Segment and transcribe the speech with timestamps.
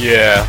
[0.00, 0.42] Yeah，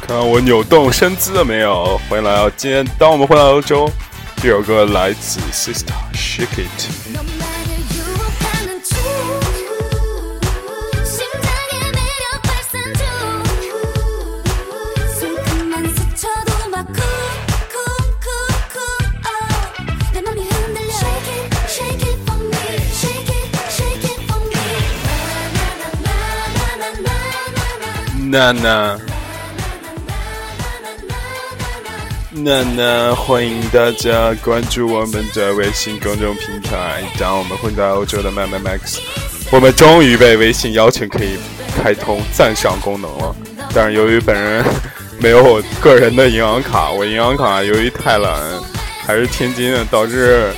[0.00, 2.00] 看看我扭动身姿了没有？
[2.08, 3.88] 欢迎来到今天，当我们回到欧洲，
[4.38, 7.35] 这首歌来自 Sister Shake It。
[28.36, 28.98] 娜娜，
[32.32, 37.02] 娜娜，欢迎大家关注我们的微信公众平台。
[37.18, 38.98] 当我们混到欧洲的麦麦 Max，
[39.50, 41.38] 我们终于被微信邀请可以
[41.82, 43.34] 开通赞赏功能了。
[43.74, 44.62] 但是由于本人
[45.18, 48.38] 没有我个人的银行卡，我银行卡由于太懒，
[49.06, 50.52] 还是天津的，导致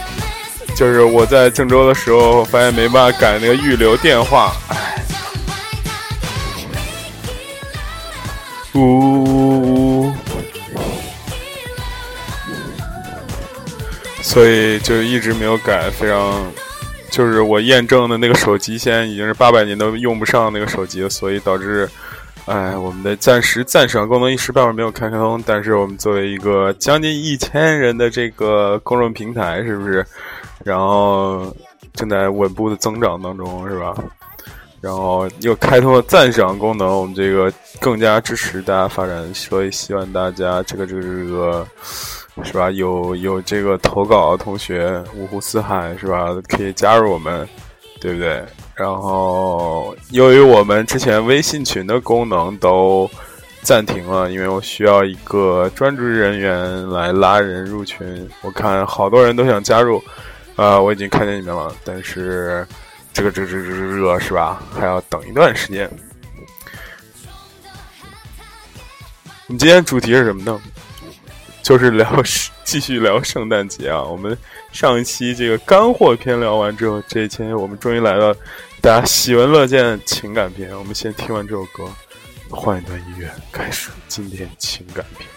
[0.74, 4.97] 就是我在郑州的时候发现没办法改那个预留电话，唉。
[8.78, 10.12] 呜呜呜，
[14.22, 16.46] 所以就一直没有改，非常
[17.10, 21.88] 就是我验证的那个手机现在已经是八百年都用不上那个手机了，所以导致，
[22.46, 25.42] 哎，我们的暂时赞赏功能一时半会儿没有开通。
[25.44, 30.06] 但是我们作为一个将近一千人的这个公众平台，是不是？
[30.64, 31.52] 然后
[31.94, 33.94] 正在稳步的增长当中，是吧？
[34.80, 41.66] 然后又开通了赞赏功能，我们这个更加支持大家发展，所以希望大家这个这个这个
[42.44, 42.70] 是吧？
[42.70, 46.28] 有有这个投稿的同学五湖四海是吧？
[46.48, 47.44] 可以加入我们，
[48.00, 48.40] 对不对？
[48.76, 53.10] 然后由于我们之前微信群的功能都
[53.62, 60.00] 暂停了，因为我需要一个专职人员来拉人入群，我看好多人都想加入，
[60.54, 62.64] 啊、我已经看见你们了，但是。
[63.18, 64.62] 这个这个这这这这是吧？
[64.72, 65.90] 还要等一段时间。
[69.48, 70.62] 我们今天主题是什么呢？
[71.60, 72.22] 就是聊
[72.62, 74.00] 继续聊圣诞节啊。
[74.00, 74.38] 我们
[74.70, 78.32] 上一期这个干货篇聊完之后，这一期我们终于来到
[78.80, 80.70] 大家喜闻乐见的情感篇。
[80.78, 81.90] 我们先听完这首歌，
[82.48, 85.28] 换一段音乐，开始今天情感篇。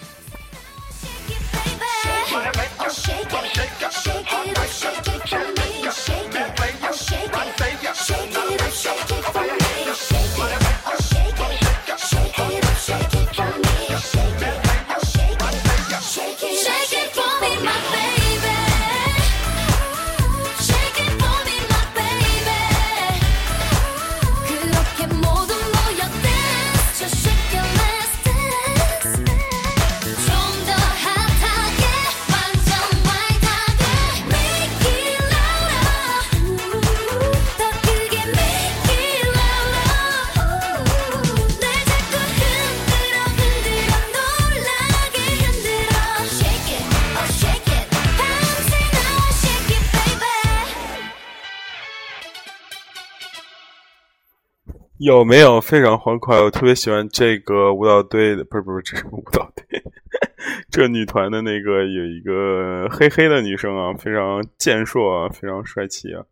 [55.03, 56.39] 有没有非常欢快？
[56.39, 59.83] 我特别喜欢这个舞蹈队的，不是不是，这是舞蹈队，
[60.69, 66.23] 这女团的那个有一个黑黑的女生啊，非常健硕啊，非常帅气啊。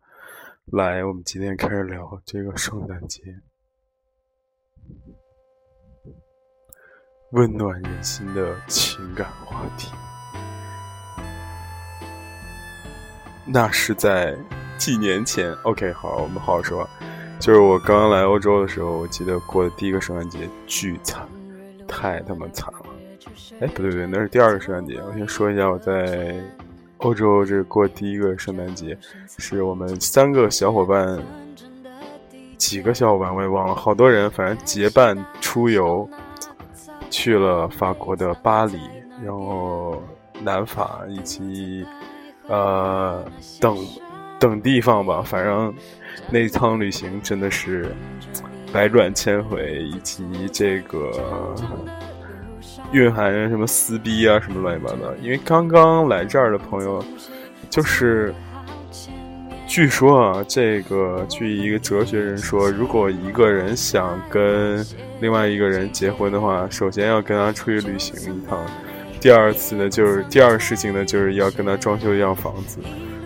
[0.66, 3.20] 来，我们今天开始聊这个圣诞节，
[7.32, 9.92] 温暖人心的情感话题。
[13.44, 14.38] 那是在
[14.78, 15.52] 几年前。
[15.64, 16.88] OK，好，我们好好说。
[17.40, 21.26] 就是我刚刚来欧洲的时候，我记得过的第一个圣诞节巨惨，
[21.88, 22.80] 太他妈惨了。
[23.60, 25.00] 哎，不对不对，那是第二个圣诞节。
[25.02, 26.38] 我先说一下我在
[26.98, 28.96] 欧洲这过第一个圣诞节，
[29.38, 31.18] 是我们三个小伙伴，
[32.58, 36.06] 几个小伙伴我也忘了，好多人，反正结伴出游，
[37.08, 38.78] 去了法国的巴黎，
[39.24, 40.02] 然后
[40.42, 41.86] 南法以及
[42.48, 43.24] 呃
[43.58, 43.76] 等
[44.40, 45.72] 等地方吧，反正
[46.30, 47.94] 那趟旅行真的是
[48.72, 51.54] 百转千回，以及这个
[52.92, 55.14] 蕴含什么撕逼啊，什么乱七八糟。
[55.20, 57.04] 因为刚刚来这儿的朋友，
[57.68, 58.34] 就是
[59.66, 64.84] 据说啊，这个据一个哲学人说，如果一个人想跟
[65.20, 68.58] 另外一个人结婚的话，首先要跟他出去旅行一趟，
[69.20, 72.80] 第二次呢，就是第二事情呢，就是要跟他装修一样房子。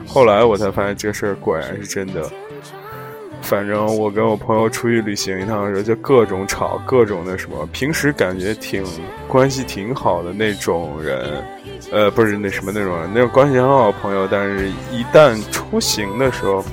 [0.06, 2.31] 后来我才发现这事儿果然是真的。
[3.43, 7.67] 反正我跟我朋友出去旅行一趟的时候，就各种吵，各种那什么。
[7.73, 8.83] 平时感觉挺
[9.29, 11.45] 关系挺好的那种人，
[11.93, 16.65] 呃，不是那什么那种人，那种关系很好的朋友，但是一旦出行的时候，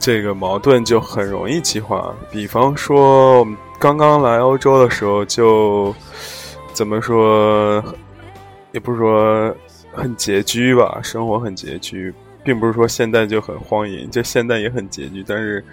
[0.00, 2.12] 这个矛盾就很容易激化。
[2.32, 5.94] 比方说，我们刚刚来欧洲的时候，就
[6.78, 7.82] 怎么说，
[8.70, 9.52] 也不是说
[9.92, 12.14] 很拮据吧，生活很拮据，
[12.44, 15.64] 并不是说现在就很荒淫，就现在也很拮据，但是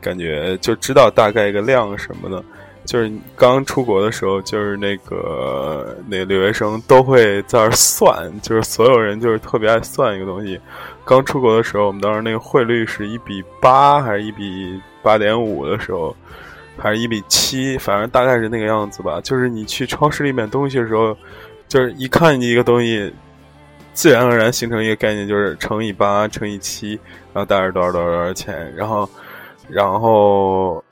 [0.00, 2.42] 感觉就知道大概一个量什么的。
[2.86, 10.58] 就是刚出国的时候，就是那个那个留学生都会在那儿算，就是所有人就是特别爱算一个东西。
[11.04, 16.16] 刚出国的时候，我们当时那个汇率是一比八还是一比八点五的时候，
[16.76, 19.20] 还是一比七，反正大概是那个样子吧。
[19.22, 21.16] 就是你去超市里买东西的时候，
[21.68, 23.12] 就是一看你一个东西，
[23.92, 26.98] 自然而然形成一个概念，就是乘以八乘以七，
[27.32, 29.08] 然后大概多少多少多少钱，然后，
[29.68, 30.82] 然后。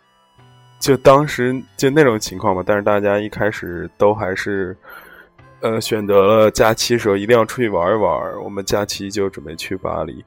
[0.80, 4.76] 就当时就那种情况吧，但是大家一开始都还是，
[5.60, 8.12] 呃，选择了假期时候一定要出去玩一玩。
[8.42, 10.22] 我们假期就准备去巴黎，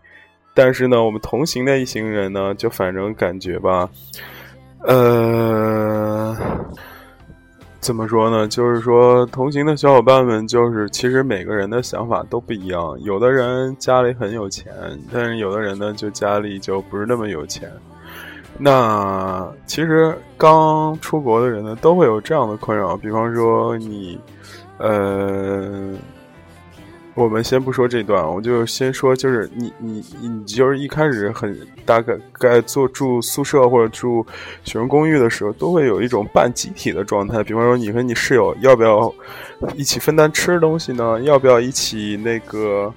[0.55, 3.87] 但是呢，我们同行的一行人呢，就反正感觉吧，
[4.83, 6.35] 呃，
[7.79, 8.47] 怎么说呢？
[8.47, 12.95] 就是说，同行的小伙伴们，就是其实每个人的想法都不一样。
[13.01, 14.71] 有的人家里很有钱，
[15.11, 17.71] 但是有的人呢，就家里就不是那么有钱。
[18.59, 22.97] 那其实刚出国的人呢，都会有这样的困扰。
[22.97, 24.19] 比方说你，
[24.77, 25.91] 呃，
[27.17, 34.23] 我们先不说这段，我就先说，就是你你你就是一开始很大概该做住宿舍或者住
[34.63, 37.43] 学生公寓的时候，都会有一种半集体的状态。
[37.43, 39.11] 比方说，你和你室友要不要
[39.75, 41.19] 一起分担吃的东西呢？
[41.21, 42.93] 要不要一起那个？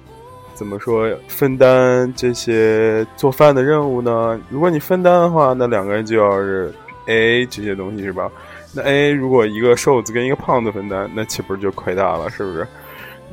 [0.53, 4.39] 怎么说分担这些做饭的任务呢？
[4.51, 6.71] 如果你分担的话，那两个人就要是
[7.07, 8.29] A A 这些东西是吧？
[8.71, 12.29] 那 A A 如果一个瘦子跟一个胖子分担，那岂不是就亏大了？
[12.29, 12.67] 是不是？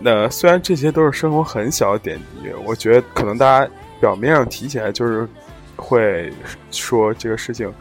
[0.00, 5.29] 那虽然这些都是生活很小的点滴，我觉得可能大家表面上提起来就是
[5.77, 6.33] 会
[6.71, 7.73] 说这个事情。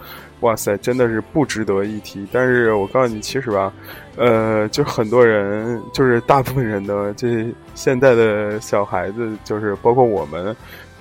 [0.42, 2.28] 哇塞，真的是不值得一提。
[2.32, 3.74] 但是我告诉你，其实吧，
[4.16, 10.56] 呃，就很多人，就是大部分人的这现在的小孩子，就是包括我们，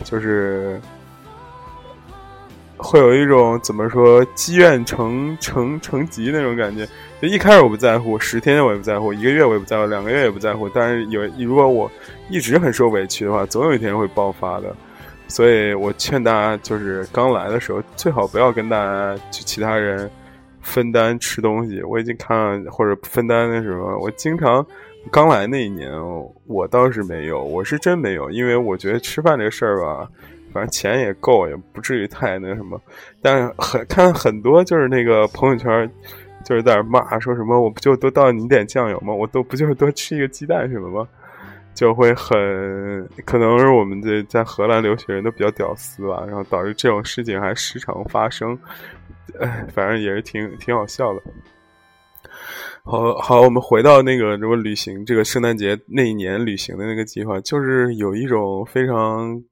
[0.04, 0.80] 就是
[2.78, 6.88] 会有一种怎么说积怨成成成疾那种感觉。
[7.20, 10.68] 就一开始我不在乎，十天我也不在乎，一个月我也不在乎，两个月也不在乎。
[10.68, 11.90] 但是有如果我
[12.28, 14.74] 一直很受委屈的话，总有一天会爆发的。
[15.28, 20.08] 所以我劝大家，就是刚来的时候，最好不要跟大家去其他人
[20.60, 21.82] 分担吃东西。
[21.82, 24.64] 我已经看或者分担那什么，我经常
[25.10, 25.90] 刚来那一年，
[26.46, 30.06] 我倒是没有，我是真没有，因为我觉得吃饭这事儿吧，
[30.52, 32.80] 反正钱也够，也不至于太那什么。
[33.20, 35.90] 但很看很多就是那个朋友圈，
[36.46, 39.12] 就是在那骂说什么，我不就多倒你点酱油吗？
[39.12, 41.08] 我都不就是多吃一个鸡蛋什么吗？
[41.74, 42.32] 就会很
[43.24, 48.56] 可能是我们这在荷兰留学人都比较屌丝吧，然后导致这种事情还时常发生，
[49.40, 51.20] 哎，反正也是挺挺好笑的。
[52.82, 59.42] 好好，我们回到那个什么旅行，这个圣诞节那一年旅行的那个计划，就是有一种非常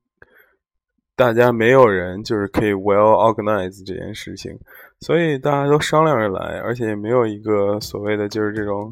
[1.17, 4.57] 大家没有人就是可以 well organize 这件事情，
[5.05, 8.91] 所以大家都商量着来，而且也没有一个所谓的就是这种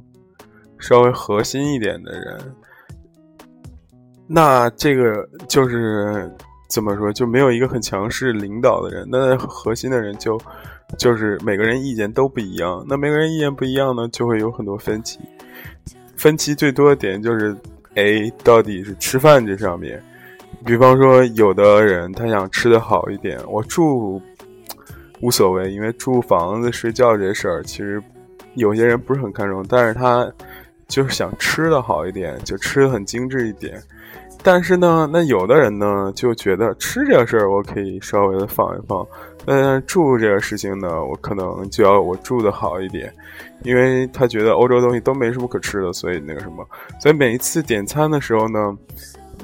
[0.79, 2.39] 稍微核心一点的人。
[4.27, 6.31] 那这个就是
[6.69, 9.09] 怎么说，就没有一个很强势领导的人。
[9.11, 10.39] 那核心的人就
[10.99, 12.85] 就是每个人意见都不一样。
[12.87, 15.19] 那每个人意见不一样呢，就会有很多分歧。
[16.15, 17.57] 分歧最多的点就是，
[17.95, 19.99] 哎，到底是吃饭这上面。
[20.67, 24.21] 比方说，有的人他想吃的好一点，我住
[25.23, 28.03] 无所谓，因为住房子睡觉这事儿，其实
[28.55, 30.29] 有些人不是很看重，但是他
[30.89, 33.81] 就是想吃的好一点，就吃的很精致一点。
[34.43, 39.07] 但是呢，那有的人呢就觉得吃这个事儿我可以稍微的放一放，
[39.47, 43.15] 嗯，住这个事情呢，我可能就要我住的好一点，
[43.63, 46.67] 因为他觉得欧洲东西都没什么可吃的，所以那个什么，
[47.01, 48.77] 所以每一次点餐的时候呢，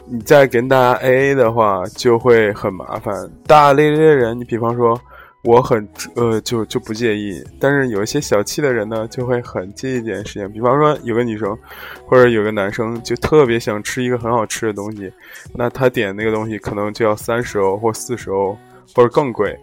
[0.06, 3.14] 你再跟大家 A A 的话就会很麻烦。
[3.46, 5.00] 大咧咧的人，你比方说。
[5.42, 10.50] 我很呃就就不介意，但是有一些小气的人呢，就会很介意这件事情。
[10.52, 11.56] 比方说，有个女生
[12.06, 15.12] 或者有个男生就特别想吃一个很好吃的东西，
[15.54, 18.58] 那他点那个东西可能就要三十欧或四十欧
[18.94, 19.56] 或者更贵。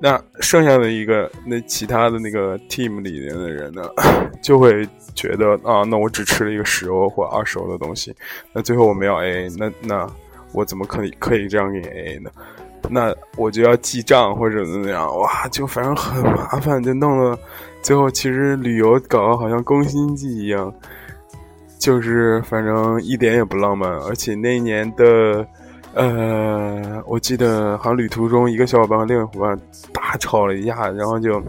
[0.00, 3.82] 那剩下的一个那其他的那个 team 里面的人呢，
[4.40, 8.14] 就会觉得啊，那我只吃了一个十欧或二十欧的东西，
[8.52, 10.08] 那最后我们要 A，那那。
[10.52, 12.30] 我怎么可以可以这样给 AA 呢？
[12.88, 17.38] 那我就要记账或者怎么样，哇，就反正很麻烦，就弄得
[17.82, 20.72] 最后其实旅游搞得好像宫心计一样，
[21.78, 25.46] 就是反正一点也不浪漫，而且那一年的，
[25.94, 29.58] 呃，我记得好像旅途中一个小伙伴和另一个伙伴
[29.92, 31.42] 大吵了一架，然后就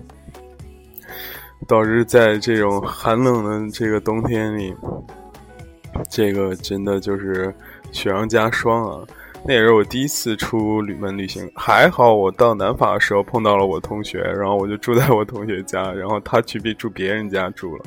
[1.68, 4.76] 导致在这种寒冷的这个冬天里，
[6.10, 7.54] 这个真的就是
[7.92, 9.06] 雪上加霜啊。
[9.46, 17.86] 那也是我第一次出旅门旅行，还好我到南法的时候碰到了我同学，然后我就住在我同学家，然后他去别住别人家住了，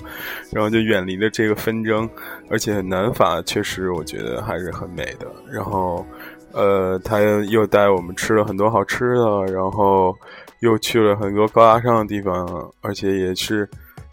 [0.52, 2.08] 然后就远离了这个纷争，
[2.48, 5.26] 而且南法确实我觉得还是很美的。
[5.50, 6.06] 然后，
[6.52, 10.16] 呃，他又带我们吃了很多好吃的，然后
[10.60, 13.68] 又去了很多高大上的地方，而且也是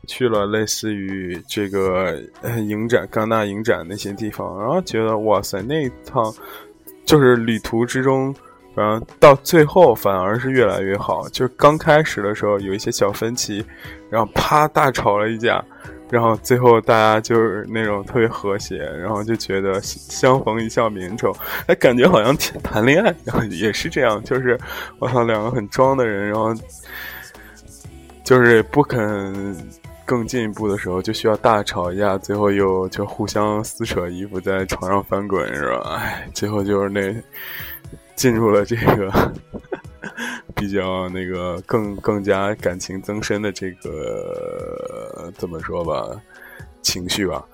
[0.05, 2.19] 去了类似于这个
[2.67, 6.33] 影展、戛纳影展那些地方，然后觉得哇塞，那一趟。
[7.07, 8.35] 就是旅途之中，
[8.75, 11.27] 嗯，到最后反而是越来越好。
[11.29, 13.65] 就是刚开始的时候有一些小分歧，
[14.11, 15.63] 然后啪大吵了一架，
[16.11, 21.33] 然后最后大家就是那种特别和谐，然后就觉得相逢一笑泯恩仇，
[21.65, 24.59] 哎，感觉好像谈恋爱，然后也是这样，就是
[24.99, 26.53] 我操，两个很装的人，然后
[28.23, 29.55] 就是不肯。
[30.07, 35.97] 更进一步的时候，就需要大吵一架，最后又就互相撕扯衣服，在床上翻滚，是吧？
[35.97, 37.13] 哎，最后就是那
[38.15, 39.11] 进入了这个
[40.55, 46.09] 比较那个更更加感情增深的这个怎么说吧，
[46.81, 47.45] 情绪吧。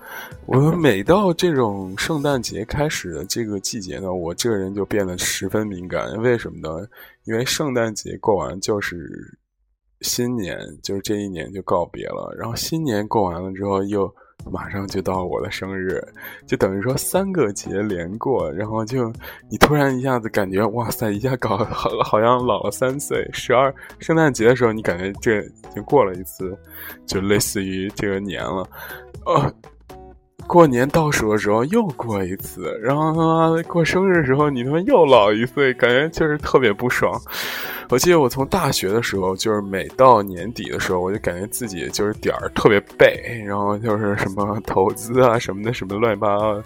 [0.46, 6.16] 我每到这种圣诞节开始的这个季节呢，我这个人就变得十分敏感。
[6.22, 6.86] 为什么呢？
[7.24, 9.36] 因为圣诞节过完就是。
[10.04, 14.14] 新年就是这一年就告别了，然后新年过完了之后，又
[14.50, 15.98] 马上就到我的生日，
[16.46, 19.10] 就等于说三个节连过，然后就
[19.50, 23.26] 你突然一下子感觉哇塞，一下搞好好像老了三岁。
[23.32, 26.54] 十二圣诞节的时候，你感觉这已经过了一次，
[27.06, 28.68] 就类似于这个年了，
[29.24, 29.52] 呃，
[30.46, 33.18] 过年倒数的时候又过一次，然后他
[33.56, 37.20] 妈过生日的时候，你他妈又老一岁，感觉就是特别不爽。
[37.90, 46.62] 我记得我从大学的时候，就是每到年底的时候，我就感觉自己就是点儿特别背，然后就是什么投资啊什么的，什么乱七八糟，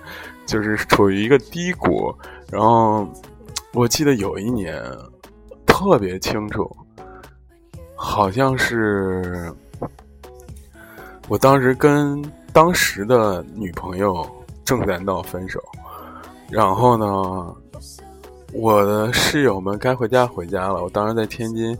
[0.47, 2.15] 就是处于一个低谷。
[2.51, 3.09] 然后
[3.73, 4.83] 我记得有一年
[5.67, 6.71] 特别清楚，
[7.95, 9.53] 好像是
[11.29, 12.23] 我当时跟
[12.59, 14.29] 当时的女朋友
[14.65, 15.63] 正在闹分手，
[16.51, 17.55] 然后呢。
[18.55, 20.83] 我的室友们该回家回家了。
[20.83, 21.79] 我当时在天津，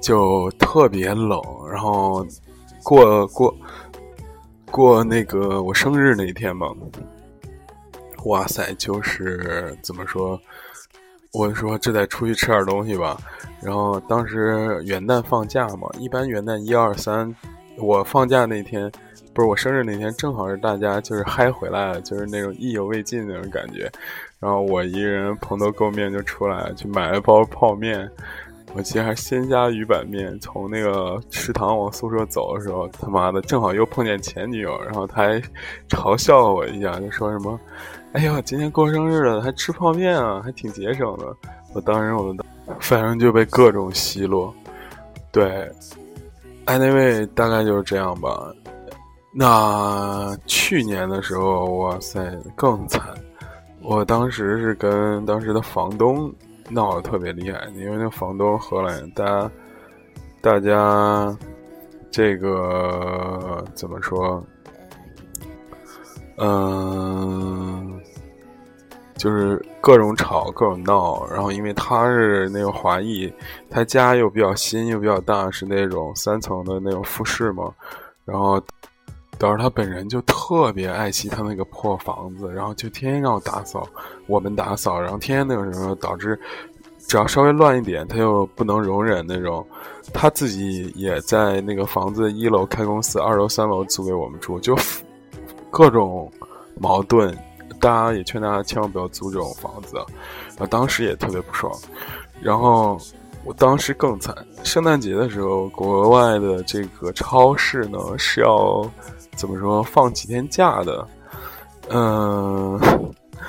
[0.00, 1.40] 就特别冷。
[1.70, 2.26] 然后
[2.82, 3.56] 过过
[4.70, 6.66] 过那个我生日那一天嘛，
[8.24, 10.38] 哇塞，就是怎么说？
[11.32, 13.16] 我说这得出去吃点东西吧。
[13.62, 17.32] 然后当时元旦放假嘛，一般元旦一二三，
[17.80, 18.90] 我放假那天，
[19.32, 23.90] 不是我生日那天，正好是大家就是嗨回来了，就是那种意犹未尽那种感觉。
[24.40, 28.10] 然后我一个人蓬头垢面就出来去买了包泡面，
[28.74, 30.38] 我其实还是鲜虾鱼板面。
[30.40, 35.42] 从那个食堂往宿舍走的时候，他妈的正好又碰见前女友，然后他还
[35.88, 37.58] 嘲笑我一下，就说什么
[38.12, 41.36] ：“哎呀，今天过生日了，还吃泡面啊，还挺节省的。”
[41.74, 42.44] 我当时我的
[42.80, 44.52] 反正就被各种奚落。
[45.30, 45.70] 对，
[46.68, 48.52] 哎，那位大概就是这样吧。
[49.32, 52.20] 那去年的时候，哇塞，
[52.54, 53.02] 更惨。
[53.80, 56.30] 我当时是跟当时的房东
[56.68, 59.50] 闹得特别厉害，因为那房东荷兰，大家
[60.42, 61.34] 大家
[62.10, 64.44] 这个怎么说？
[66.36, 67.98] 嗯，
[69.16, 71.26] 就是各种吵，各种闹。
[71.28, 73.32] 然后因为他是那个华裔，
[73.70, 77.72] 他家又比较新又比较大，是那种三层的那种复式嘛，
[78.24, 78.60] 然后。
[79.40, 83.86] 导致他本人就特别爱惜他那个破房子，然后就天天让我打扫，
[84.26, 86.36] 我们打扫，然后天天那个什么，导致
[87.06, 89.64] 只要稍微乱一点，他又不能容忍那种。
[90.12, 94.76] 他自己也在那个房子一楼开公司，二楼、三楼租给我们住，就
[95.70, 96.28] 各种
[96.74, 97.32] 矛盾。
[97.80, 99.96] 大家也劝大家千万不要租这种房子。
[100.58, 101.72] 我当时也特别不爽，
[102.40, 102.98] 然后
[103.44, 104.34] 我当时更惨。
[104.64, 108.88] 圣诞节的时候，国外的这个超市呢是要。
[109.36, 109.80] 怎么说？
[109.84, 111.06] 放几天假的？
[111.90, 112.76] 嗯，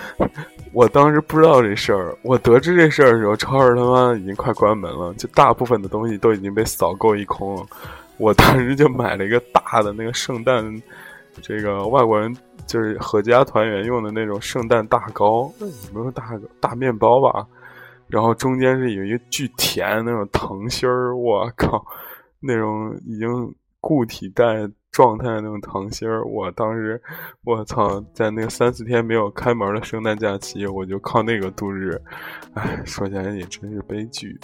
[0.71, 2.15] 我当时不知道这事儿。
[2.21, 7.65] 我得知这事儿的时候，超市他妈已经快关门了，就大部分的东西都已经被扫购一空了。
[8.17, 10.63] 我当时就买了一个大的那个圣诞
[11.41, 12.31] 这个外国人
[12.69, 15.51] 就是合家团圆用的那种圣诞大糕，
[15.91, 17.47] 没有大大面包吧？
[18.07, 21.83] 然后中间是有一个巨甜那种糖心儿，我靠，
[22.39, 23.27] 那种已经
[23.81, 27.01] 固体带状态的那种糖心儿，我当时
[27.43, 31.99] 我操，在那个三四天没有开门的圣诞假期，我就靠那个度日，
[32.53, 34.39] 哎，说起来也真是悲剧。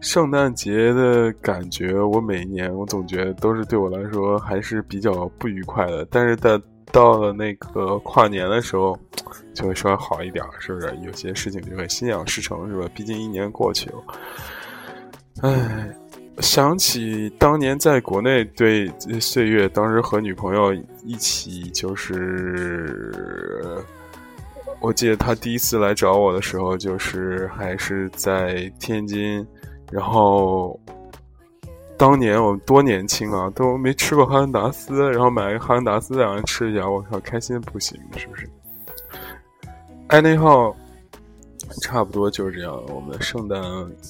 [0.00, 6.06] 圣诞节的感觉，我每一年我总觉得都是对我来说还是比较不愉快的。
[6.10, 6.58] 但是在
[6.90, 8.98] 到了那个跨年的时候，
[9.52, 10.96] 就会稍微好一点，是不是？
[11.04, 12.88] 有些事情就会心想事成，是吧？
[12.94, 14.02] 毕竟一年过去了，
[15.42, 15.94] 唉，
[16.38, 18.90] 想起当年在国内对
[19.20, 20.72] 岁月，当时和女朋友
[21.04, 23.78] 一起，就是
[24.80, 29.46] 我记得他第一次来找我的时候，就是还是在天津。
[29.90, 30.78] 然后，
[31.96, 38.48] 当年我们多年轻啊，都没吃过哈根达斯，然后买个哈根达斯两人吃一下，我靠，开心不行，是不是？
[40.08, 40.74] 哎，那号
[41.82, 42.82] 差不多就是这样。
[42.88, 43.60] 我们的圣诞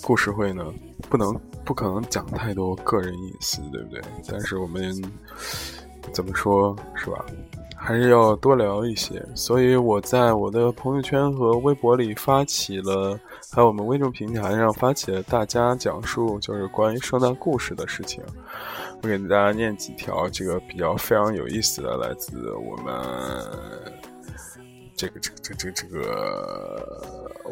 [0.03, 0.65] 故事会呢，
[1.09, 1.35] 不能
[1.65, 4.01] 不可能讲太多个人隐私，对不对？
[4.29, 4.95] 但是我们
[6.13, 7.25] 怎么说，是吧？
[7.83, 13.19] 还是要多聊一些，所以我在我的朋友圈和微博里发起了，
[13.51, 18.23] 还有我们微众平台上发起了大家讲述就是关于圣诞故事的事情。
[19.03, 22.95] 我给大家念几条这个比较非常有意思的，来自我们
[24.95, 27.03] 这个这个这这这个，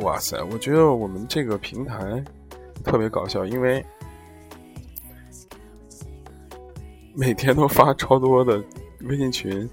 [0.00, 0.36] 哇塞！
[0.52, 2.22] 我觉得我们这个平台
[2.84, 3.84] 特别搞笑，因为
[7.14, 8.62] 每天都发超多的
[9.00, 9.68] 微信群。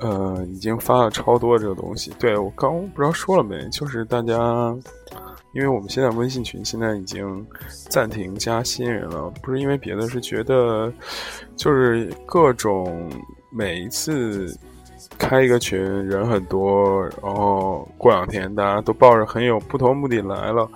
[0.00, 2.12] 呃，已经发了超多这个东西。
[2.18, 4.76] 对我刚不知道说了没，就是大家，
[5.52, 7.44] 因为我们现在微信群现在已经
[7.88, 10.92] 暂停加新人了，不是因为别的，是觉得
[11.56, 13.10] 就是各种
[13.50, 14.56] 每一次
[15.18, 20.68] 开一个群人很多，然后过两天大家都抱着很有不同目的来了，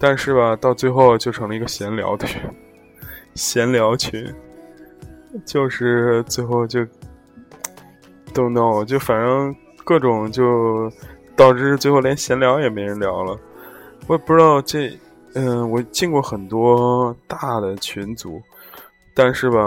[0.00, 2.40] 但是吧，到最后就成了一个闲聊群，
[3.34, 4.34] 闲聊群，
[5.44, 6.80] 就是最后就。
[8.34, 10.92] Don't know，就反正各种就
[11.34, 13.38] 导致最后连闲聊也没人聊了。
[14.06, 14.90] 我也不知道这，
[15.34, 18.42] 嗯，我进过很多大的群组，
[19.14, 19.58] 但是吧，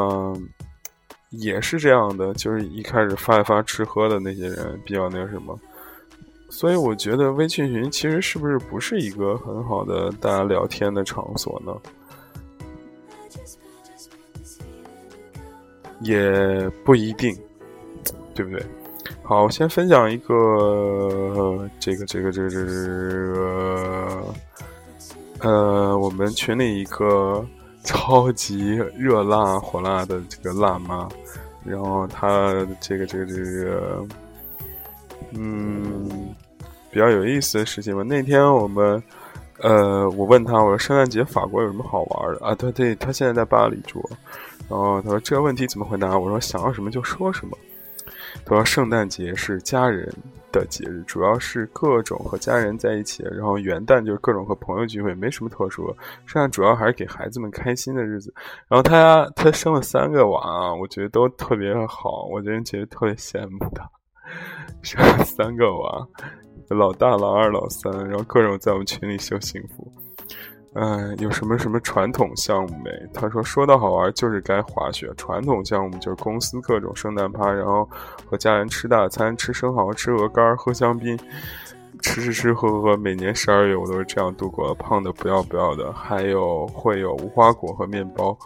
[1.32, 5.60] 也是这样的，就是一开始发一发吃喝的那些人比较那个什么。
[6.50, 11.74] 所以我觉得微信群其实是不是不是一个很好的大家聊天的场所呢？
[16.02, 17.36] 也不一定。
[18.38, 18.64] 对不对？
[19.24, 24.24] 好，我先分享一个这个这个这个这个
[25.40, 27.44] 呃，我们群里一个
[27.84, 31.10] 超级热辣火辣的这个辣妈，
[31.66, 34.06] 然后她这个这个这个
[35.32, 36.08] 嗯，
[36.92, 38.04] 比较有意思的事情吧。
[38.04, 39.02] 那天我们
[39.62, 42.54] 呃，我问他，我说圣诞节法国有什么好玩的啊？
[42.54, 44.08] 她对，他现在在巴黎住，
[44.70, 46.16] 然后他说这个问题怎么回答？
[46.18, 47.58] 我说想要什么就说什么。
[48.48, 50.10] 主要：“圣诞节是家人
[50.54, 53.22] 的节日，主要是各种和家人在一起。
[53.30, 55.94] 然后元旦就是各种和朋友聚会，没什么特殊。
[56.26, 58.34] 圣诞主要还是给孩子们开心的日子。
[58.70, 63.86] 然后他他生了三个娃啊，我觉得都特别好，我真觉得特别羡慕他，
[64.82, 66.08] 生了三个娃，
[66.70, 69.92] 老大、老二、老三，然后各种在我们群里秀幸福。”
[70.80, 72.92] 嗯，有什么什么传统项目没？
[73.12, 75.12] 他说说到好玩就是该滑雪。
[75.18, 77.90] 传统项目就是公司各种圣诞趴，然后
[78.30, 81.18] 和家人吃大餐，吃生蚝，吃鹅肝，喝香槟，
[82.04, 82.98] 吃吃吃喝喝喝。
[82.98, 85.92] 每年十二月我都是这样度过的，胖的不要不要的。
[85.94, 88.38] 还有会有无花果和面包，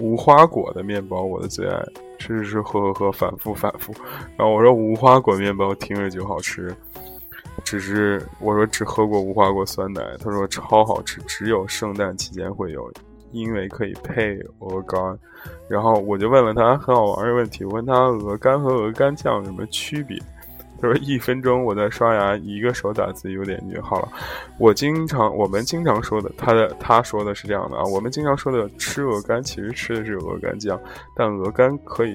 [0.00, 1.80] 无花果的面包我的最爱，
[2.18, 3.94] 吃吃吃喝喝喝，反复反复。
[4.36, 6.74] 然后我说无花果面包听着就好吃。
[7.62, 12.92] 只是我说只喝过无花果酸奶，他说超好吃，只有圣诞期间会有，
[13.32, 15.18] 因为可以配鹅肝。
[15.68, 20.18] 然后我就问了他很好玩的问题，我问他鹅肝和鹅肝酱有什么区别？
[20.80, 23.80] 他说一分钟我在刷牙，一个手打字有点虐。
[23.80, 24.08] 好了，
[24.58, 30.78] 我经常我们经常说的，他的他说的是这样的啊，我们经常说的吃鹅肝其实吃的是鹅肝酱，
[31.14, 32.14] 但鹅肝可以。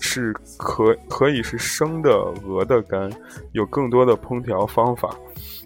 [0.00, 2.10] 是可可以是生的
[2.44, 3.10] 鹅的肝，
[3.52, 5.14] 有更多的烹调方法。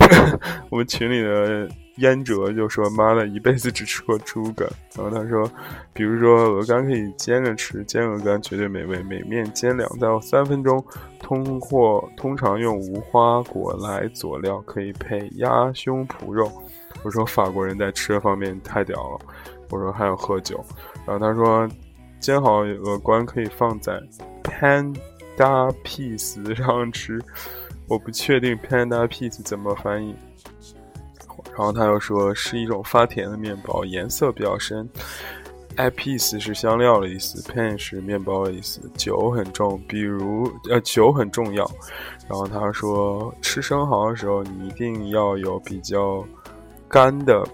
[0.71, 5.49] 我们群里的燕哲就说：“妈的，一辈子只吃过猪肝。”然后他说
[5.95, 9.03] ：“比如说鹅肝可以煎着吃，煎鹅肝绝对美味。
[9.05, 10.85] 每面煎两到三分钟，
[11.21, 16.51] 通过通常用无花果来佐料，可以配鸭胸脯肉。”
[17.05, 19.19] 我说：“法国人在吃的方面太屌了。”
[19.71, 20.63] 我说：“还有喝酒。”
[21.07, 21.69] 然后他说。
[22.25, 24.03] 煎好鹅冠可以放在
[24.43, 27.23] panda piece 上吃，
[27.87, 30.15] 我不确定 panda piece 怎么翻译。
[31.49, 34.89] 然后他又说是一种发甜的面包，颜色比较深。
[35.77, 38.81] i piece 是香料的意思，pan 是面包的意思。
[38.97, 41.71] 酒很重，比如呃酒很重要。
[42.27, 46.25] 然后他说吃生蚝的时候，你一定要有比较
[46.89, 47.47] 干的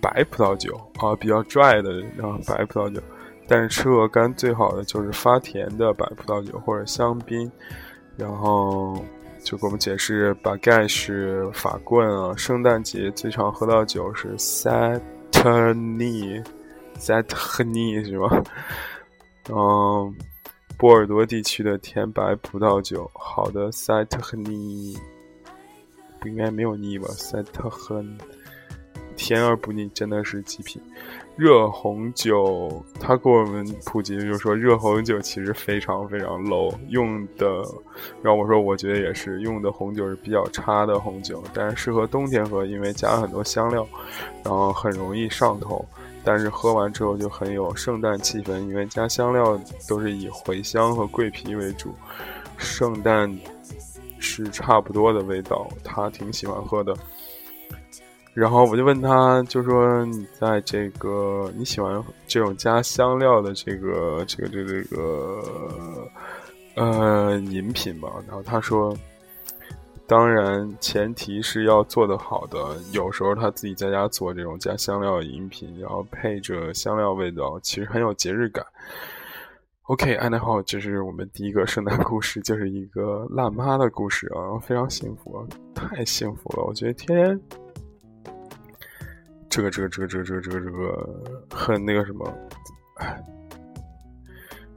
[0.00, 3.02] 白葡萄酒啊，比较 dry 的然后白葡萄酒。
[3.46, 7.50] 但是吃鹅肝最好的就是发甜的白葡萄酒或者香槟。
[8.16, 8.96] 然后
[9.42, 12.32] 就给我们解释，把盖是法棍啊。
[12.36, 14.84] 圣诞节最常喝到酒是 Satani。
[16.96, 18.42] 在特尼是吧？
[19.50, 20.14] 嗯，
[20.78, 24.96] 波尔多地区的甜白葡萄酒，好的塞特赫尼
[26.20, 27.08] 不应该没有腻吧？
[27.08, 28.00] 塞特赫
[29.16, 30.80] 甜而不腻，真的是极品。
[31.36, 37.46] 热红酒，他给我们普及就是说，热红酒其实非常非常 low，用的，
[38.22, 43.84] 然后我说我觉得也是，用的红酒是比较差的红酒，但是适合冬天喝，因为加了很多香料，
[44.44, 45.84] 然后很容易上头。
[46.26, 51.92] 但是喝完之后就很有圣诞气氛，因为加香料都是以茴香和桂皮为主，
[52.56, 53.30] 圣诞
[54.20, 56.96] 是差不多的味道，他挺喜欢喝的。
[58.34, 66.10] 然后我就问他，就说你在这个你喜欢这种加香料的这个这个这个这个
[66.74, 68.10] 呃饮品吗？
[68.26, 68.94] 然后他说。
[70.06, 72.76] 当然，前提是要做的好的。
[72.92, 78.62] 有时候他自己在家做这种加香料的饮品，然后配着香料味道，其实很有节日感。
[79.84, 85.42] OK，安德好，这是我们第一个圣诞故事，就是一个辣妈的故事啊，非常幸福，
[85.74, 86.64] 太幸福了。
[86.64, 87.40] 我觉得天天
[89.54, 91.08] 这个这个这个这个这个这个
[91.48, 92.28] 很那个什么，
[92.96, 93.24] 哎，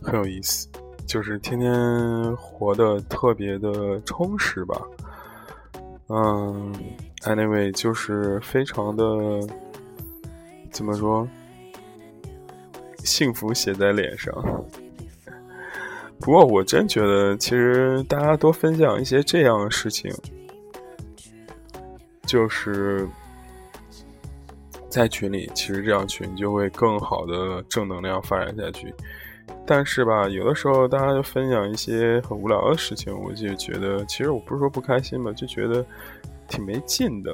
[0.03, 0.69] 很有意思，
[1.07, 4.79] 就是天天活得特别的充实吧。
[6.09, 6.71] 嗯
[7.23, 9.03] ，anyway，就是非常的
[10.69, 11.27] 怎么说，
[12.99, 14.31] 幸福写在脸上。
[16.19, 20.13] 不过我真觉得，其实大家多分享一些这样的事情，
[22.27, 23.09] 就是
[24.89, 28.93] 在群里，其实这样群就会更好的正能量发展下去。
[29.65, 35.85] 但是吧，有的时候大家就分享一些很无聊的事情，我就觉得，其实我不是说不开心吧，就觉得
[36.47, 37.33] 挺没劲的。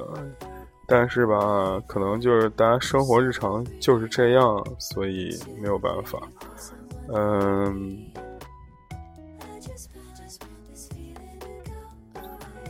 [0.86, 6.20] 但是吧，可能就是大家生活日常就是这样，所以没有办法。
[7.08, 7.98] 嗯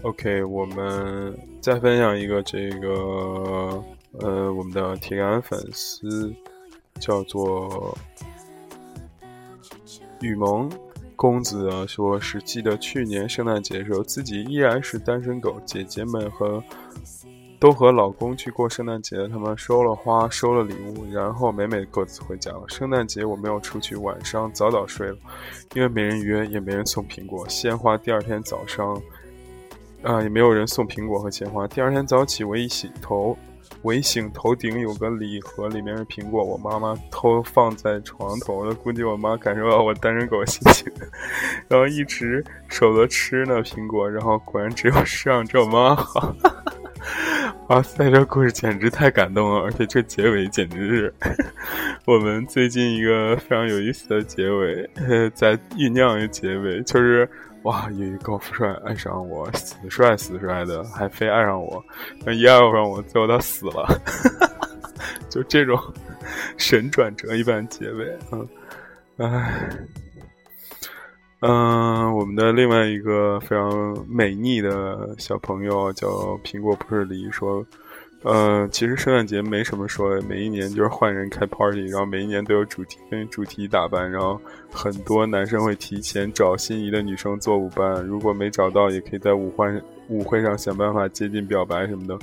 [0.02, 3.82] ，OK，我们再分享一个这个，
[4.20, 6.32] 呃，我们的铁杆粉丝
[7.00, 7.96] 叫做。
[10.20, 10.70] 雨萌
[11.16, 16.64] 公子啊说：“是记得去年圣诞节的时候，自己依然是单身狗，姐姐们和
[17.60, 22.64] 都和老公去过圣诞节，他们收了花，收了礼物，然后美美各自回家了。
[22.68, 25.16] 圣诞节我没有出去，晚上早早睡了，
[25.74, 27.98] 因为没人约，也没人送苹果、鲜花。
[27.98, 28.98] 第二天早上，
[30.02, 31.68] 啊，也没有人送苹果和鲜花。
[31.68, 33.36] 第二天早起，我一洗头。”
[33.84, 36.42] 微醒，头顶有个礼盒，里面是苹果。
[36.42, 40.92] 我妈妈偷放在床头了，估计我妈感受到我单身狗心情，
[41.68, 44.10] 然后一直守着吃呢苹果。
[44.10, 46.34] 然后果然只有世上只有妈妈好。
[47.68, 51.14] 哇塞，这故事简直太感动了，而且这结尾简直是
[52.06, 54.90] 我们最近一个非常有意思的结尾，
[55.34, 57.28] 在酝酿一个结尾，就是。
[57.64, 61.82] 哇，有一高富帅爱上我，死帅死帅的，还非爱上我，
[62.24, 63.86] 那一爱上我，最后他死了，
[65.30, 65.78] 就这种
[66.58, 68.48] 神转折一般结尾，嗯，
[69.16, 69.70] 唉，
[71.40, 76.08] 嗯，我们的另外一个非常美丽的小朋友叫
[76.44, 77.64] 苹果不是梨说。
[78.24, 84.40] 呃，其实圣诞节没什么说的，每一年就是换人开 party，然后每一年都有主题跟主题打扮，然后
[84.72, 89.66] 很多男生会提前找心仪的女生做舞伴，如果没找到，也可以在舞会
[90.08, 92.18] 舞会上想办法接近表白什么的。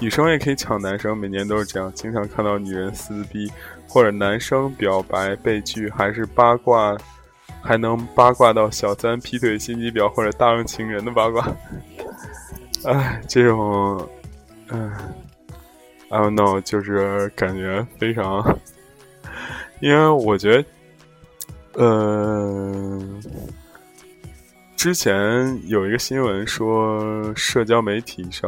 [0.00, 3.52] 女生也可以抢男生，每年都是这样，经常看到女人撕逼，
[3.86, 6.96] 或者男生表白被拒，还是八卦，
[7.60, 11.46] 还能八卦到小三劈腿、心机婊或者大用情人的八卦。
[12.88, 14.08] 哎，这种，
[14.70, 14.90] 嗯。
[16.12, 18.44] I don't know，就是感觉非常，
[19.80, 20.62] 因为我觉
[21.72, 23.00] 得，呃，
[24.76, 28.42] 之前有一个新闻说，社交媒体上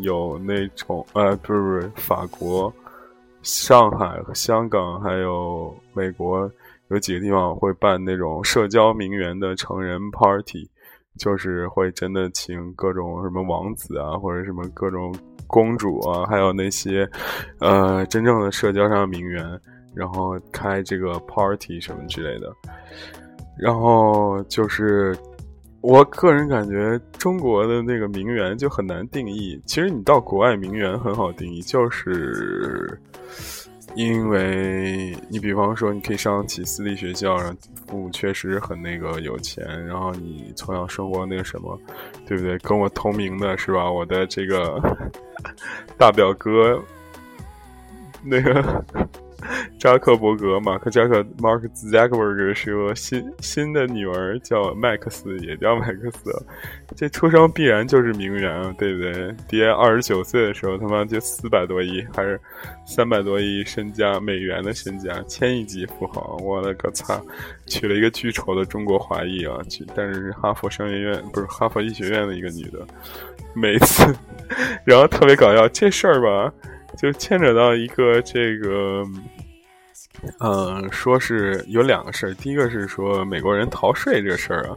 [0.00, 2.72] 有那种，呃，不是不是，法国、
[3.42, 6.50] 上海香港还有美国
[6.88, 10.66] 有几个地方会办那种社交名媛的成人 party，
[11.18, 15.14] 就是会真的请各种什么王子啊，或者什么各种
[15.50, 17.08] 公主啊，还有那些
[17.58, 19.44] 呃真正的社交上名媛，
[19.94, 22.50] 然后开这个 party 什么之类的。
[23.58, 25.14] 然后就是，
[25.82, 29.60] 我个人感觉中国的那个名媛就很难定义。
[29.66, 32.98] 其实你到国外名媛很好定义，就是
[33.94, 37.54] 因为你比方说你可以上起私立学校，然后
[37.86, 41.78] 父母确实很那个有钱，然后你从小生活那个什么，
[42.26, 42.56] 对不对？
[42.58, 43.90] 跟我同名的是吧？
[43.90, 44.80] 我的这个
[45.98, 46.82] 大表哥，
[48.22, 48.84] 那个。
[49.80, 56.30] 扎克伯格，马克扎克 （Mark Zuckerberg） 是个新新的女儿，叫麦克斯，也叫麦克斯。
[56.94, 59.34] 这出生必然就是名媛啊，对不对？
[59.48, 62.38] 爹二十九岁的时候，他妈就四百多亿，还是
[62.84, 66.36] 三百多亿身家，美元的身家，千亿级富豪。
[66.42, 67.18] 我勒个擦！
[67.66, 72.86] 娶了一个巨丑的中国华裔啊，娶，但是是哈佛商学院，不是哈佛医学院的一个女的。
[73.54, 74.14] 每次，
[74.84, 76.52] 然后特别搞笑，这事儿吧。
[76.98, 79.04] 就牵扯到一个这个，
[80.38, 82.34] 嗯、说是有两个事儿。
[82.34, 84.76] 第一个是说美国人逃税这事儿啊，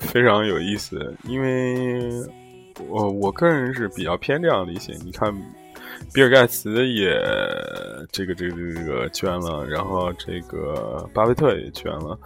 [0.00, 1.14] 非常有意思。
[1.24, 2.10] 因为
[2.88, 4.94] 我我个人是比较偏这样理解。
[5.04, 5.32] 你看，
[6.12, 7.10] 比尔盖茨也
[8.10, 12.18] 这个这个这个捐了，然后这个巴菲特也捐了。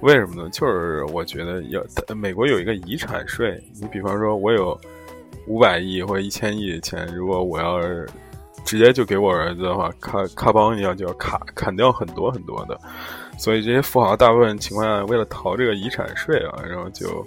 [0.00, 0.48] 为什么呢？
[0.50, 1.82] 就是我觉得要
[2.14, 3.62] 美国有一个遗产税。
[3.80, 4.78] 你比方说，我有
[5.46, 7.80] 五百亿或者一千亿的钱，如果我要
[8.64, 12.78] 直接就给我儿子的话，咔咔邦一样就要砍砍掉很多很多的，
[13.38, 17.26] 所以这些富豪大部分情况下为了逃这个遗产税啊，然后就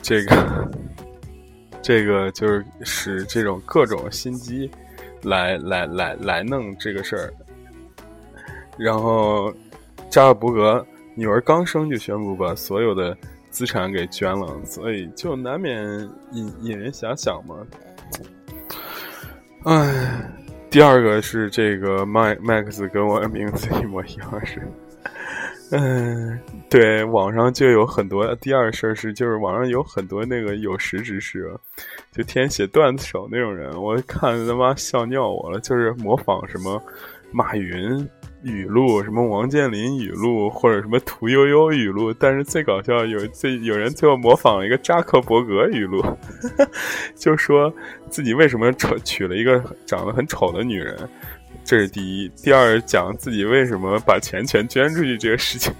[0.00, 0.70] 这个
[1.82, 4.70] 这个就是使这种各种心机
[5.22, 7.32] 来来来来弄这个事儿。
[8.78, 9.52] 然后
[10.08, 13.16] 扎克伯格女儿刚生就宣布把所有的
[13.50, 15.80] 资产给捐了，所以就难免
[16.32, 17.56] 引引人遐想嘛。
[19.64, 20.30] 唉，
[20.74, 24.60] 第二个是这个麦麦克斯跟我的名字一模一样是，
[25.70, 26.36] 嗯，
[26.68, 28.34] 对，网上就有很多。
[28.40, 31.48] 第二事儿是，就是网上有很多那个有识之士，
[32.10, 36.82] 就天天写段子手那种人，我看他妈笑尿我了，就是模仿什么
[37.30, 38.04] 马云。
[38.44, 46.04] 语录什么王健林语录或者什么屠呦呦语录，但是最搞笑有最有人最后模仿了一个扎克伯格语录，
[47.16, 47.72] 就说
[48.10, 50.96] 自己为什么丑娶了一个长得很丑的女人，
[51.64, 52.28] 这是第一。
[52.42, 55.72] 第二讲自己为什么把钱全捐出去这个事情，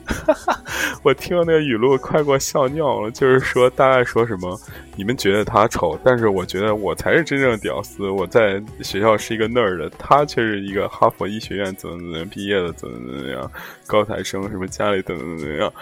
[1.04, 3.10] 我听到那个语录快给我笑尿了。
[3.10, 4.58] 就是说大概说什么，
[4.96, 8.08] 你们觉得他丑，但是我觉得我才是真正的屌丝。
[8.08, 13.50] 我在学校是一个 nerd，他却是一个哈佛医学院怎么怎么样毕业的，怎么怎么样
[13.86, 15.72] 高材生，什么家里怎么怎么样。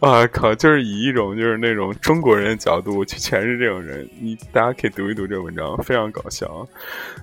[0.00, 0.54] 啊靠！
[0.54, 6.64] 就是以一种就是那种中国人的角度去诠释这种人，你大家可以读一读这个文章，非常搞笑。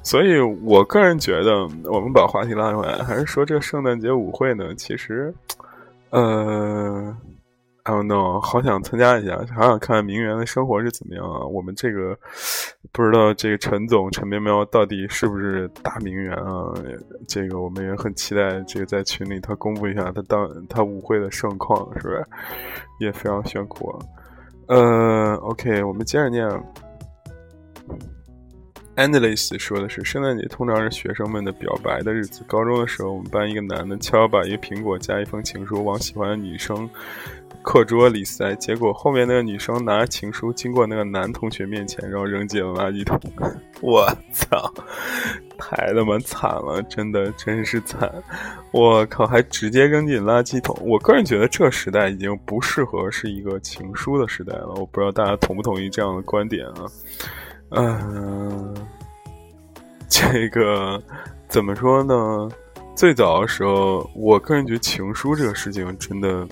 [0.03, 4.73] 所以我个人觉得，我们把话题拉回来，还是说这圣诞节舞会呢？
[4.75, 5.33] 其实，
[6.09, 7.15] 呃
[7.83, 11.45] ，I don't know，好想参加一下，好想看名媛的生活是怎么样啊！
[11.45, 12.17] 我们这个
[12.91, 16.73] 不知道这个陈总陈喵喵到底是不是大名媛啊？
[17.27, 22.25] 这个我们也很期待，这个在群里他公布一下他当他舞会的盛况，是不是？
[22.99, 23.99] 也非常炫酷啊。
[24.67, 26.47] 呃，OK，我们接着念。
[28.95, 32.45] Endless 说的是，圣诞节通常是学生们的表白的日子。
[32.47, 36.89] 高中的时候，我们班一个男的悄悄把一个苹果加一封情书往喜欢的女生
[37.61, 43.19] 课桌里塞，结果后面那个女生拿着情书经过那个男同学面前，然后扔进了垃圾桶。
[43.81, 44.73] 我操，
[45.57, 48.09] 太他妈惨了，真的真是惨！
[48.71, 50.73] 我靠，还直接扔进垃圾桶。
[50.81, 54.69] 我个人觉得这时代已经不适合是一个情书的时代了。
[54.77, 56.87] 我不知道大家同不同意这样的观点啊？
[57.75, 58.73] 嗯、
[60.09, 61.01] 这个
[61.47, 62.49] 怎么说呢？
[62.95, 66.47] 最早的时候，我个人觉得情书这个事情真的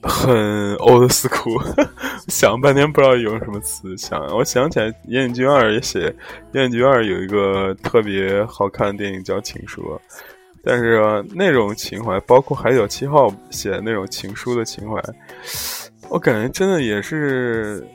[0.00, 1.62] 很 old school，
[2.28, 4.18] 想了半天不知道用什么词想。
[4.34, 6.14] 我想起来，岩井俊二也写，
[6.52, 9.82] 岩井俊二有一个特别好看的电影叫《情书》，
[10.62, 14.98] 但是、那种情怀，包括海角七号写的那种情书的情怀，
[16.08, 17.86] 我感觉真的也是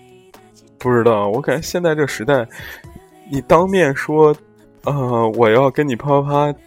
[0.77, 1.29] 不知道。
[1.29, 2.47] 我感觉现在这时代，
[3.29, 4.35] 你当面说，
[4.83, 6.59] 呃，我要跟你啪啪啪。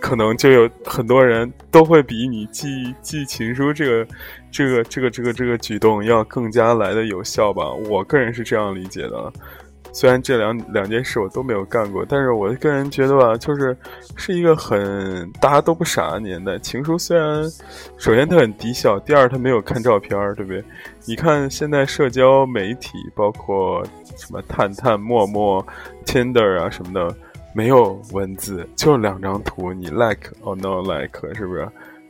[0.00, 4.06] 可能就有很多人都会比你寄寄情书这个、
[4.50, 7.72] 这个、这个、这个、这个举动要更加来的有效吧。
[7.88, 9.32] 我个人是这样理解的，
[9.94, 13.74] 虽然这两两件事我都没有干过，但是我个人觉得吧，就是
[14.16, 16.58] 是一个很大家都不傻的年代。
[16.58, 17.44] 情书虽然
[17.96, 20.64] 首先它很低效，第二它没有看照片，对不对？
[21.06, 23.84] 你看现在社交媒体，包括
[24.16, 25.64] 什么探探、陌陌、
[26.04, 27.14] Tinder 啊什么的，
[27.54, 31.68] 没有文字，就两张图，你 like or no like，是不是？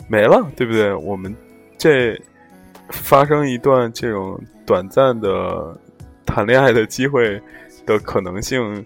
[0.09, 0.95] 没了，对不对？
[0.95, 1.37] 我们
[1.77, 2.19] 这
[2.89, 5.79] 发生一段这种短暂的
[6.25, 7.41] 谈恋爱的机会
[7.87, 8.85] 的可能性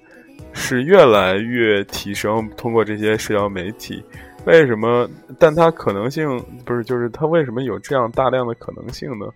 [0.52, 4.02] 是越来越提升，通过这些社交媒体。
[4.44, 5.08] 为什么？
[5.38, 9.26] 但它可能性不是，就是它为什么有这样大量的可能性呢？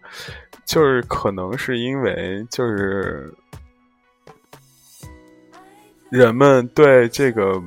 [0.64, 3.30] 就是可能是因为就是
[6.08, 7.60] 人们对这个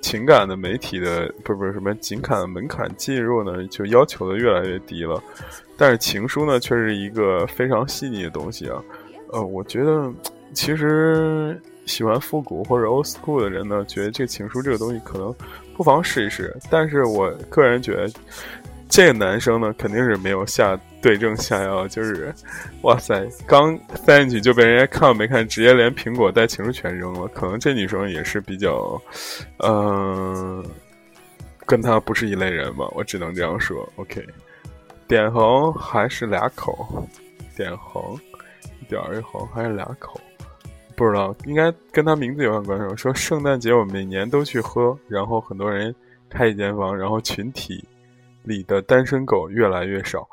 [0.00, 5.22] 情感的媒体的不是不是什么情感的门槛进入呢，就要求的越来越低了。
[5.76, 8.82] 但是情书呢，却是一个非常细腻的东西啊。
[9.30, 10.12] 呃，我觉得
[10.54, 15.34] 其实喜欢复古或者 old school 的人呢，觉得这个情书这个东西可能
[15.76, 16.56] 不妨试一试。
[16.70, 18.08] 但是我个人觉得，
[18.88, 22.32] 这个男生呢，肯定是没有下对症下药，就是
[22.82, 27.26] 哇塞，刚塞进去就被人家看没看，直接连苹果带情书全扔了。
[27.28, 29.00] 可能这女生也是比较，
[29.58, 30.64] 嗯、
[31.66, 33.86] 跟他不是一类人吧，我只能这样说。
[33.96, 34.24] OK，
[35.06, 37.06] 点横还是俩口，
[37.56, 38.00] 点横
[38.80, 40.20] 一点儿一横还是俩口，
[40.96, 42.96] 不知道，应该跟他名字有关关系。
[42.96, 45.94] 说圣诞节我每年都去喝，然后很多人
[46.28, 47.86] 开一间房，然后群体
[48.42, 50.28] 里的单身狗越来越少。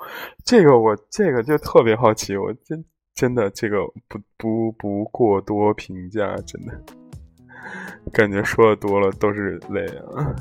[0.45, 6.73] 这个我这个就特别好奇，我真真的这个不不不过多评价，真的
[8.11, 10.35] 感觉说的多了都是泪啊。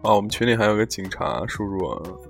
[0.00, 1.86] 啊，我们群里还有个警察叔叔，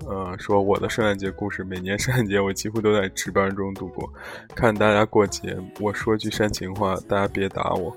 [0.07, 4.11] 呃，说我的圣诞节故事，每年圣诞节我几乎都在值班中度过。
[4.55, 7.95] 看大家过节，我说句煽情话，大家别打我。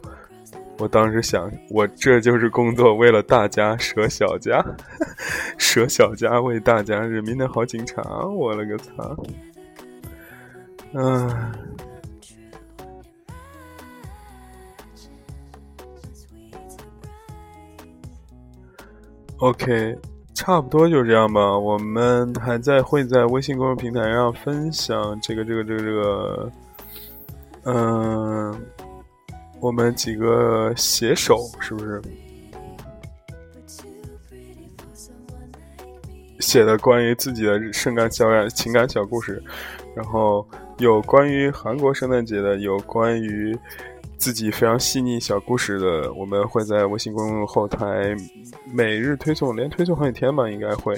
[0.79, 4.63] 我当时想，我这就是工作，为了大家舍小家，
[5.57, 9.17] 舍小家为大家，人民的好警察，我了个擦！
[10.93, 11.53] 嗯、
[19.43, 19.99] OK，
[20.35, 21.59] 差不多就这样吧。
[21.59, 26.53] 我们还在会在微信公众平台上分享这个这个这个这个，
[27.65, 28.67] 嗯、
[29.61, 32.01] 我们几个携手是不是
[36.39, 39.43] 写的关于自己的圣诞小感情感小故事，
[39.97, 40.47] 然后
[40.79, 43.59] 有关于韩国圣诞节的，有关于
[44.23, 48.15] 自己非常细腻小故事的，我们会在微信公众后台
[48.73, 50.97] 每日推送，连推送好几天吧，应该会。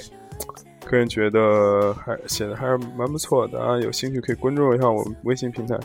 [0.85, 5.75] 个人觉得还写的还是蛮不错的啊，有兴趣可以关注一下我们微信平台。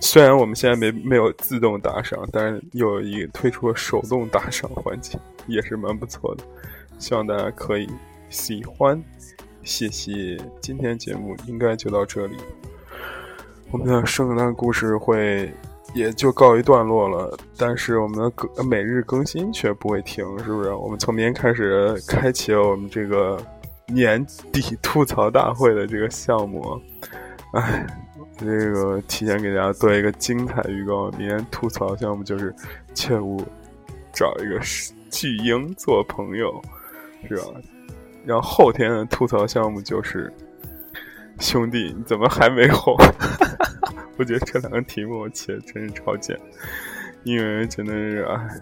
[0.00, 5.16] 虽然我们现在没没有自动打赏，但是有一推出了手动打赏环节，
[5.46, 6.42] 也是蛮不错的。
[6.98, 7.88] 希望大家可以
[8.28, 9.00] 喜欢，
[9.62, 10.36] 谢谢。
[10.60, 12.36] 今天节目应该就到这里，
[13.70, 15.48] 我们的圣诞故事会
[15.94, 17.36] 也就告一段落了。
[17.56, 20.72] 但是我们的更每日更新却不会停，是不是？
[20.72, 23.40] 我们从明天开始开启了我们这个
[23.86, 26.80] 年底吐槽大会的这个项目。
[27.52, 27.86] 哎，
[28.38, 32.54] 这个提前给大家做一个精彩预告，明天吐槽项目就是
[32.94, 33.42] 切勿
[34.12, 34.58] 找一个
[35.10, 36.62] 巨婴做朋友，
[37.28, 37.42] 是吧？
[38.24, 40.32] 然后后天的吐槽项目就是
[41.38, 42.96] 兄弟，你怎么还没红？
[44.16, 46.38] 我觉得这两个题目写的真是超贱，
[47.24, 48.60] 因为真的是哎，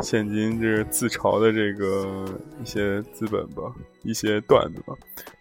[0.00, 2.24] 现今这是自嘲的这个
[2.62, 3.62] 一些资本吧，
[4.02, 4.94] 一些段子吧。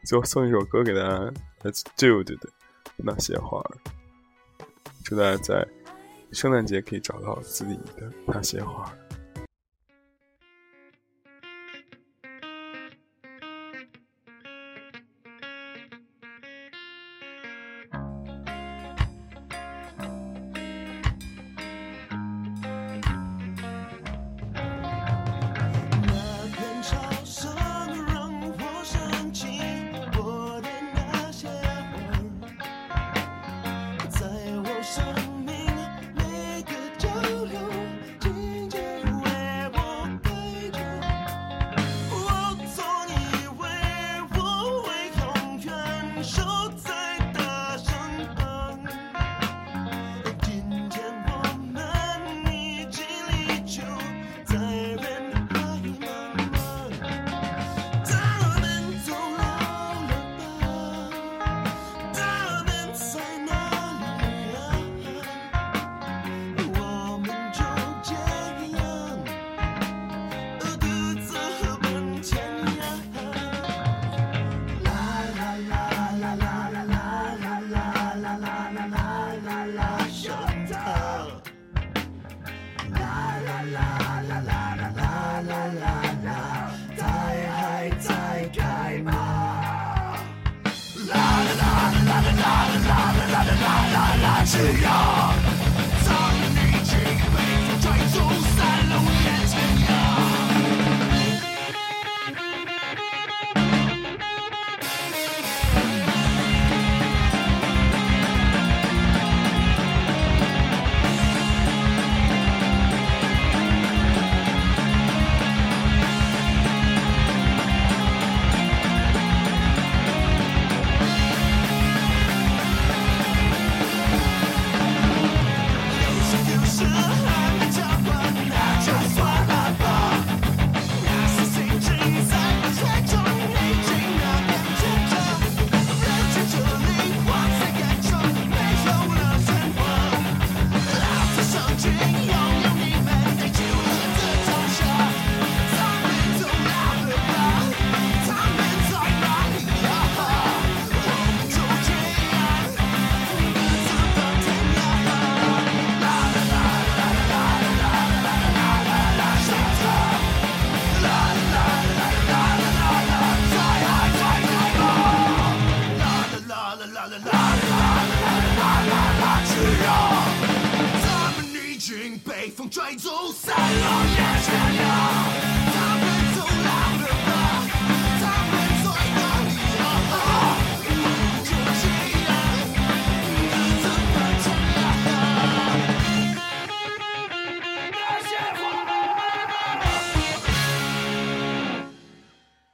[0.05, 2.39] 最后送一首歌给大家，Let's do it
[2.97, 3.71] 那些花儿，
[5.03, 5.67] 祝大家在
[6.31, 9.08] 圣诞节可以找到自己的那些花儿。